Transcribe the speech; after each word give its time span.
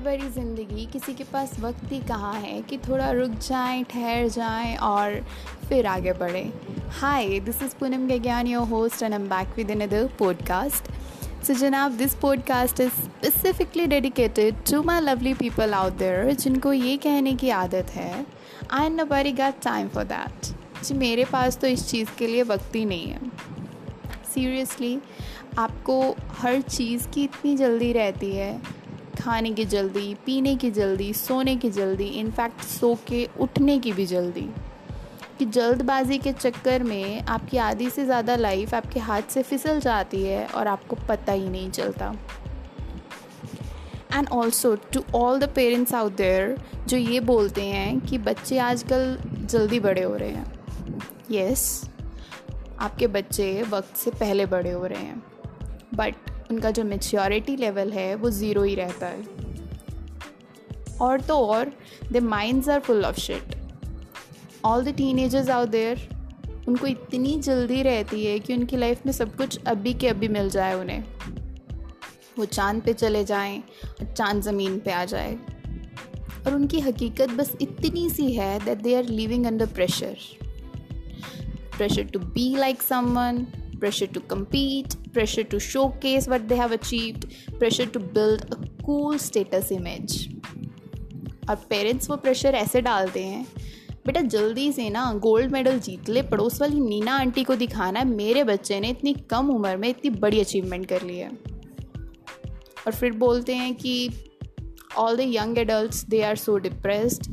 भरी 0.00 0.28
ज़िंदगी 0.30 0.84
किसी 0.92 1.12
के 1.14 1.24
पास 1.24 1.58
वक्त 1.60 1.92
ही 1.92 1.98
कहाँ 1.98 2.34
है 2.34 2.60
कि 2.62 2.76
थोड़ा 2.78 3.10
रुक 3.10 3.30
जाएँ, 3.30 3.82
ठहर 3.84 4.28
जाएँ 4.28 4.76
और 4.76 5.20
फिर 5.68 5.86
आगे 5.86 6.12
बढ़ें। 6.12 6.52
Hi 7.00 7.38
this 7.40 7.62
is 7.62 7.74
Poonam 7.80 8.06
गज्ञान 8.08 8.46
your 8.46 8.66
host 8.68 9.02
and 9.02 9.14
am 9.14 9.28
back 9.28 9.56
with 9.56 9.70
another 9.70 10.08
podcast 10.18 10.90
so 11.46 11.54
जनाब 11.54 11.92
this 11.92 12.14
podcast 12.14 12.80
is 12.80 12.92
specifically 12.92 13.86
dedicated 13.86 14.64
to 14.70 14.82
my 14.82 15.00
lovely 15.00 15.34
people 15.34 15.74
out 15.74 15.92
there 15.92 16.32
जिनको 16.34 16.72
ये 16.72 16.96
कहने 16.96 17.34
की 17.34 17.50
आदत 17.50 17.90
है 17.90 18.26
आई 18.70 18.88
nobody 19.04 19.32
got 19.32 19.62
time 19.62 19.88
for 19.88 20.04
that 20.04 20.54
जी, 20.84 20.94
मेरे 20.94 21.24
पास 21.24 21.58
तो 21.58 21.66
इस 21.66 21.88
चीज़ 21.90 22.08
के 22.18 22.26
लिए 22.26 22.42
वक्त 22.42 22.76
ही 22.76 22.84
नहीं 22.84 23.06
है। 23.06 23.20
सीरियसली 24.34 24.98
आपको 25.58 26.02
हर 26.38 26.60
चीज़ 26.60 27.08
की 27.08 27.24
इतनी 27.24 27.56
जल्दी 27.56 27.92
रहती 27.92 28.30
है 28.32 28.79
खाने 29.18 29.52
की 29.52 29.64
जल्दी 29.64 30.14
पीने 30.26 30.56
की 30.56 30.70
जल्दी 30.70 31.12
सोने 31.12 31.56
की 31.56 31.70
जल्दी 31.70 32.04
इनफैक्ट 32.04 32.60
सो 32.60 32.94
के 33.06 33.28
उठने 33.40 33.78
की 33.78 33.92
भी 33.92 34.06
जल्दी। 34.06 34.48
कि 35.38 35.46
जल्दबाजी 35.46 36.18
के 36.18 36.32
चक्कर 36.32 36.82
में 36.82 37.22
आपकी 37.22 37.56
आधी 37.56 37.90
से 37.90 38.04
ज़्यादा 38.04 38.36
लाइफ 38.36 38.74
आपके 38.74 39.00
हाथ 39.00 39.22
से 39.22 39.42
फिसल 39.42 39.80
जाती 39.80 40.22
है 40.22 40.46
और 40.46 40.68
आपको 40.68 40.96
पता 41.08 41.32
ही 41.32 41.48
नहीं 41.48 41.70
चलता। 41.70 42.14
And 44.14 44.28
also 44.28 44.74
to 44.92 45.04
all 45.14 45.38
the 45.38 45.48
parents 45.48 45.94
out 45.94 46.16
there 46.16 46.56
जो 46.86 46.96
ये 46.96 47.20
बोलते 47.20 47.64
हैं 47.64 48.00
कि 48.00 48.18
बच्चे 48.18 48.58
आजकल 48.58 49.18
जल्दी 49.46 49.80
बड़े 49.80 50.02
हो 50.02 50.14
रहे 50.16 50.30
हैं। 50.30 50.52
यस 51.30 51.82
yes, 51.82 51.90
आपके 52.80 53.06
बच्चे 53.06 53.62
वक्त 53.62 53.96
से 53.96 54.10
पहले 54.10 54.46
बड़े 54.46 54.70
हो 54.70 54.86
रहे 54.86 55.02
हैं। 55.02 55.22
बट 55.94 56.29
उनका 56.50 56.70
जो 56.70 56.84
मेच्योरिटी 56.84 57.56
लेवल 57.56 57.92
है, 57.92 58.14
वो 58.14 58.30
ज़ीरो 58.30 58.62
ही 58.62 58.74
रहता 58.74 59.06
है। 59.06 59.22
और 61.00 61.20
तो 61.20 61.36
और 61.36 61.72
the 62.12 62.16
minds 62.16 62.68
are 62.68 62.80
full 62.80 63.04
of 63.04 63.20
shit 63.20 63.54
all 64.64 64.84
the 64.84 64.88
teenagers 65.18 65.48
out 65.48 65.68
there 65.68 66.08
उनको 66.68 66.86
इतनी 66.86 67.38
जल्दी 67.40 67.82
रहती 67.82 68.24
है 68.26 68.38
कि 68.38 68.54
उनकी 68.54 68.76
लाइफ 68.76 69.06
में 69.06 69.12
सब 69.12 69.36
कुछ 69.36 69.64
अभी 69.66 69.94
के 69.94 70.08
अभी 70.08 70.28
मिल 70.28 70.50
जाए 70.50 70.74
उन्हें। 70.74 71.04
वो 72.38 72.44
चाँद 72.44 72.82
पे 72.82 72.92
चले 72.92 73.24
जाएँ 73.24 73.58
और 73.84 74.14
चाँद 74.14 74.42
ज़मीन 74.42 74.78
पे 74.78 74.90
आ 74.90 75.04
जाए। 75.04 75.34
और 76.46 76.54
उनकी 76.54 76.80
हकीकत 76.80 77.30
बस 77.30 77.56
इतनी 77.60 78.10
सी 78.10 78.32
है 78.32 78.64
that 78.64 78.78
they 78.78 78.94
are 78.96 79.04
living 79.04 79.46
under 79.46 79.66
pressure 79.66 80.16
pressure 81.76 82.02
to 82.02 82.18
be 82.18 82.56
like 82.56 82.82
someone 82.82 83.46
pressure 83.80 84.06
to 84.08 84.20
compete, 84.22 84.96
pressure 85.12 85.44
to 85.44 85.58
showcase 85.60 86.28
what 86.28 86.46
they 86.48 86.56
have 86.56 86.72
achieved, 86.72 87.26
pressure 87.58 87.86
to 87.86 87.98
build 87.98 88.44
a 88.52 88.84
cool 88.84 89.18
status 89.20 89.72
image. 89.72 90.18
और 91.50 91.56
पेरेंट्स 91.70 92.10
वो 92.10 92.16
प्रेशर 92.16 92.54
ऐसे 92.54 92.80
डालते 92.80 93.22
हैं 93.24 93.44
बेटा 94.06 94.20
जल्दी 94.34 94.70
से 94.72 94.88
ना 94.90 95.12
गोल्ड 95.22 95.52
मेडल 95.52 95.78
जीत 95.78 96.08
ले 96.08 96.22
पड़ोस 96.22 96.60
वाली 96.60 96.80
नीना 96.80 97.16
आंटी 97.16 97.44
को 97.44 97.54
दिखाना 97.56 98.00
है 98.00 98.06
मेरे 98.08 98.44
बच्चे 98.44 98.78
ने 98.80 98.90
इतनी 98.90 99.12
कम 99.30 99.50
उम्र 99.50 99.76
में 99.76 99.88
इतनी 99.88 100.10
बड़ी 100.20 100.40
अचीवमेंट 100.40 100.86
कर 100.88 101.02
ली 101.02 101.16
है 101.18 101.30
और 102.86 102.92
फिर 102.92 103.12
बोलते 103.12 103.54
हैं 103.54 103.74
कि 103.74 103.94
all 104.98 105.16
the 105.16 105.26
young 105.26 105.58
adult 105.58 106.06
they 106.10 106.22
are 106.22 106.36
so 106.36 106.56
depressed 106.58 107.26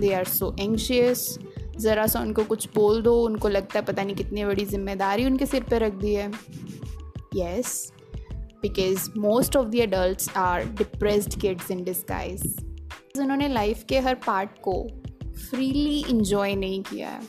they 0.00 0.12
are 0.14 0.24
so 0.24 0.54
anxious 0.60 1.26
ज़रा 1.78 2.06
सा 2.06 2.20
उनको 2.20 2.44
कुछ 2.44 2.68
बोल 2.74 3.02
दो, 3.02 3.14
उनको 3.22 3.48
लगता 3.48 3.78
है 3.78 3.84
पता 3.84 4.02
नहीं 4.02 4.16
कितनी 4.16 4.44
बड़ी 4.44 4.64
ज़िम्मेदारी 4.64 5.24
उनके 5.24 5.46
सिर 5.46 5.62
पर 5.62 5.80
रख 5.80 5.92
दी 5.92 6.14
है। 6.14 6.30
Yes 7.34 7.92
because 8.62 9.08
most 9.18 9.56
of 9.56 9.68
the 9.68 9.74
adult 9.74 10.36
are 10.36 10.64
depressed 10.64 11.40
kids 11.40 11.70
in 11.70 11.84
disguise 11.84 12.56
उन्होंने 13.18 13.48
लाइफ 13.48 13.84
के 13.88 13.98
हर 13.98 14.14
पार्ट 14.14 14.50
को 14.68 14.82
फ्रीली 15.50 15.98
इंजॉय 16.10 16.54
नहीं 16.54 16.82
किया 16.82 17.08
है। 17.08 17.20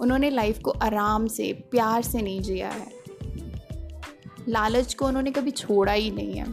उन्होंने 0.00 0.30
लाइफ 0.30 0.58
को 0.58 0.70
आराम 0.70 1.26
से, 1.26 1.52
प्यार 1.70 2.02
से 2.02 2.22
नहीं 2.22 2.40
जिया 2.40 2.68
है। 2.68 2.90
लालच 4.48 4.94
को 4.94 5.06
उन्होंने 5.06 5.30
कभी 5.30 5.50
छोड़ा 5.50 5.92
ही 5.92 6.10
नहीं 6.10 6.34
है। 6.34 6.46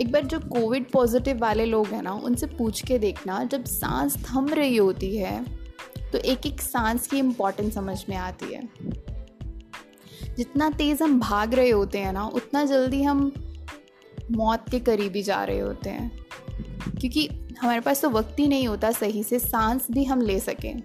एक 0.00 0.12
बार 0.12 0.24
जो 0.24 0.38
कोविड 0.38 0.90
पॉजिटिव 0.90 1.38
वाले 1.38 1.64
लोग 1.64 1.86
हैं 1.86 2.02
ना, 2.02 2.12
उनसे 2.12 2.46
पूछ 2.46 2.84
के 2.84 2.98
देखना, 2.98 3.44
जब 3.44 3.64
सांस 3.64 4.16
थम 4.16 4.48
रही 4.48 4.76
होती 4.76 5.16
है 5.16 5.44
तो 6.12 6.18
एक 6.18 6.46
एक 6.46 6.60
सांस 6.60 7.06
की 7.06 7.18
इम्पोर्टेंस 7.18 7.74
समझ 7.74 8.04
में 8.08 8.16
आती 8.16 8.54
है। 8.54 8.68
जितना 10.36 10.70
तेज़ 10.70 11.02
हम 11.02 11.20
भाग 11.20 11.54
रहे 11.54 11.70
होते 11.70 11.98
हैं 11.98 12.12
ना, 12.12 12.26
उतना 12.26 12.64
जल्दी 12.64 13.02
हम 13.02 13.32
मौत 14.30 14.64
के 14.70 14.80
करीब 14.80 15.16
ही 15.16 15.22
जा 15.22 15.44
रहे 15.44 15.60
होते 15.60 15.90
हैं। 15.90 16.18
क्योंकि 17.00 17.28
हमारे 17.60 17.80
पास 17.80 18.02
तो 18.02 18.10
वक्त 18.10 18.36
ही 18.38 18.46
नहीं 18.46 18.68
होता 18.68 18.90
सही 18.90 19.22
से 19.22 19.38
सांस 19.38 19.86
भी 19.90 20.04
हम 20.04 20.20
ले 20.20 20.40
सकें। 20.40 20.82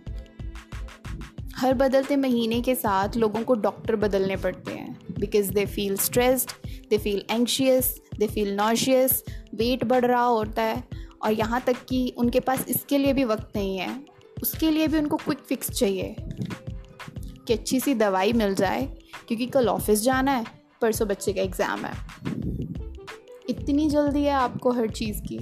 हर 1.55 1.73
बदलते 1.73 2.15
महीने 2.15 2.61
के 2.61 2.75
साथ 2.75 3.15
लोगों 3.15 3.43
को 3.43 3.55
डॉक्टर 3.55 3.95
बदलने 3.95 4.35
पड़ते 4.35 4.71
हैं 4.71 4.99
because 5.19 5.51
they 5.51 5.65
feel 5.65 5.97
stressed 5.97 6.51
they 6.89 6.97
feel 6.97 7.23
anxious 7.31 8.02
they 8.19 8.27
feel 8.27 8.55
nauseous 8.55 9.23
weight 9.55 9.83
बढ़ 9.83 10.05
रहा 10.05 10.23
होता 10.23 10.61
है 10.61 10.83
और 11.23 11.31
यहाँ 11.31 11.61
तक 11.61 11.85
कि 11.89 12.07
उनके 12.17 12.39
पास 12.39 12.65
इसके 12.69 12.97
लिए 12.97 13.13
भी 13.13 13.23
वक्त 13.23 13.55
नहीं 13.55 13.77
है। 13.77 13.89
उसके 14.43 14.69
लिए 14.71 14.87
भी 14.87 14.97
उनको 14.97 15.17
क्विक 15.17 15.39
फिक्स 15.39 15.69
चाहिए 15.69 16.15
कि 17.47 17.53
अच्छी 17.53 17.79
सी 17.79 17.93
दवाई 17.93 18.33
मिल 18.33 18.55
जाए, 18.55 18.85
क्योंकि 19.27 19.45
कल 19.45 19.67
ऑफ़िस 19.69 20.01
जाना 20.01 20.31
है, 20.31 20.45
परसों 20.81 21.07
बच्चे 21.07 21.33
का 21.33 21.41
एग्ज़ाम 21.41 21.85
है। 21.85 21.93
इतनी 23.49 23.89
जल्दी 23.89 24.23
है 24.23 24.31
आपको 24.31 24.71
हर 24.71 24.89
चीज़ 24.89 25.21
की 25.21 25.37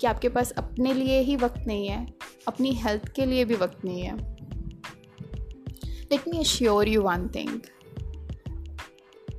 कि 0.00 0.06
आपके 0.06 0.28
पास 0.28 0.50
अपने 0.50 0.94
लिए 0.94 1.18
ही 1.20 1.36
वक्त 1.36 1.66
नहीं 1.66 1.86
है, 1.86 2.06
अपनी 2.48 2.72
हेल्थ 2.74 3.08
के 3.08 3.26
लिए 3.26 3.44
भी 3.44 3.54
वक्त 3.54 3.84
नहीं 3.84 4.02
है। 4.02 4.16
Let 6.12 6.28
me 6.28 6.38
assure 6.38 6.88
you 6.88 7.02
one 7.02 7.28
thing 7.34 7.60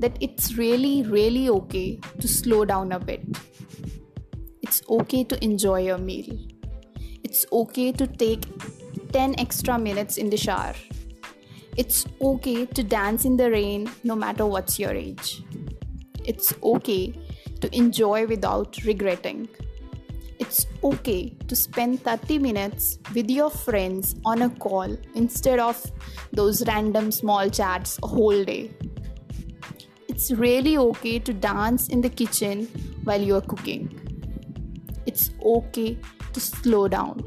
that 0.01 0.17
it's 0.19 0.55
really, 0.57 1.03
really 1.03 1.47
okay 1.49 1.99
to 2.19 2.27
slow 2.27 2.65
down 2.65 2.91
a 2.91 2.99
bit. 2.99 3.23
It's 4.61 4.81
okay 4.89 5.23
to 5.23 5.43
enjoy 5.43 5.81
your 5.85 5.99
meal. 5.99 6.37
It's 7.23 7.45
okay 7.51 7.91
to 7.91 8.07
take 8.07 8.45
10 9.11 9.35
extra 9.37 9.77
minutes 9.77 10.17
in 10.17 10.29
the 10.29 10.37
shower. 10.37 10.73
It's 11.77 12.05
okay 12.19 12.65
to 12.65 12.83
dance 12.83 13.25
in 13.25 13.37
the 13.37 13.51
rain 13.51 13.89
no 14.03 14.15
matter 14.15 14.45
what's 14.45 14.79
your 14.79 14.91
age. 14.91 15.43
It's 16.25 16.53
okay 16.63 17.13
to 17.61 17.75
enjoy 17.75 18.25
without 18.25 18.83
regretting. 18.83 19.47
It's 20.39 20.65
okay 20.83 21.29
to 21.47 21.55
spend 21.55 22.01
30 22.03 22.39
minutes 22.39 22.97
with 23.13 23.29
your 23.29 23.51
friends 23.51 24.15
on 24.25 24.41
a 24.41 24.49
call 24.49 24.97
instead 25.13 25.59
of 25.59 25.79
those 26.33 26.65
random 26.67 27.11
small 27.11 27.49
chats 27.49 27.99
a 28.01 28.07
whole 28.07 28.43
day 28.43 28.71
It's 30.20 30.30
really 30.30 30.76
okay 30.78 31.18
to 31.18 31.32
dance 31.32 31.88
in 31.88 32.00
the 32.00 32.08
kitchen 32.08 32.66
while 33.04 33.20
you're 33.20 33.40
cooking. 33.40 33.88
It's 35.06 35.30
okay 35.44 35.98
to 36.32 36.40
slow 36.40 36.88
down. 36.88 37.24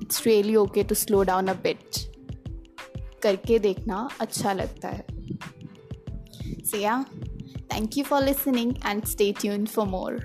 It's 0.00 0.24
really 0.26 0.56
okay 0.56 0.82
to 0.82 0.94
slow 0.94 1.24
down 1.24 1.48
a 1.48 1.54
bit. 1.54 2.04
करके 3.22 3.58
देखना 3.58 4.08
अच्छा 4.20 4.52
लगता 4.52 4.88
है 4.88 5.06
So 6.68 6.76
yeah, 6.76 7.04
thank 7.70 7.96
you 7.96 8.04
for 8.04 8.20
listening 8.20 8.72
and 8.90 9.06
stay 9.08 9.32
tuned 9.32 9.70
for 9.70 9.86
more. 9.86 10.16